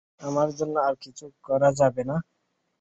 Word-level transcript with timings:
আমার 0.21 0.49
জন্য 0.57 0.75
আর 0.87 0.95
কিছু 1.03 1.25
করা 1.43 1.69
যাবে 1.79 2.03
না। 2.09 2.15